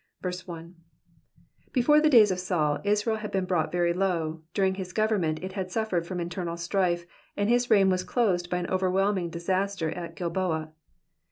1. 0.23 0.75
Before 1.73 2.01
the 2.01 2.09
days 2.09 2.31
of 2.31 2.39
Saul, 2.39 2.79
Israel 2.83 3.17
had 3.17 3.29
been 3.29 3.45
brought 3.45 3.71
very 3.71 3.93
low; 3.93 4.41
during 4.55 4.73
his 4.73 4.93
government 4.93 5.37
it 5.43 5.53
had 5.53 5.69
suffered 5.69 6.07
from 6.07 6.19
internal 6.19 6.57
strife, 6.57 7.05
and 7.37 7.49
his 7.49 7.69
reign 7.69 7.91
was 7.91 8.03
closed 8.03 8.49
by 8.49 8.57
an 8.57 8.69
overwhelming 8.71 9.29
disaster 9.29 9.91
at 9.91 10.15
Qilboa. 10.15 10.71